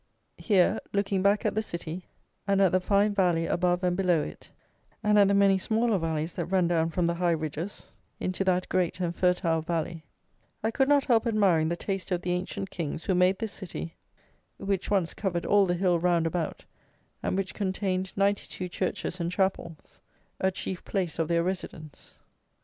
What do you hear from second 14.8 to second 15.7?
once covered all